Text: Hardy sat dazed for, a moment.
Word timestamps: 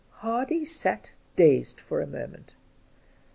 Hardy 0.25 0.65
sat 0.65 1.11
dazed 1.35 1.79
for, 1.79 2.01
a 2.01 2.07
moment. 2.07 2.55